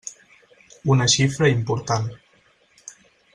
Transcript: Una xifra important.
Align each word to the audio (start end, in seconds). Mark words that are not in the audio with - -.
Una 0.93 1.05
xifra 1.15 1.51
important. 1.57 2.09